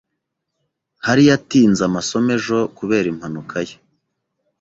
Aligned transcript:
Harry 1.05 1.25
yatinze 1.31 1.81
amasomo 1.89 2.29
ejo 2.37 2.57
kubera 2.77 3.07
impanuka 3.13 3.57
ye. 3.67 3.75